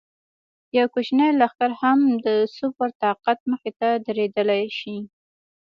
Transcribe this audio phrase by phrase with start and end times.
[0.77, 4.97] یو کوچنی لښکر هم د سوپر طاقت مخې ته درېدلی شي.